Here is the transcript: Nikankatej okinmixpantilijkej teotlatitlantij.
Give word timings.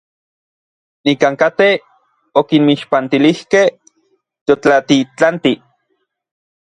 Nikankatej 1.05 1.73
okinmixpantilijkej 2.41 3.67
teotlatitlantij. 4.45 5.57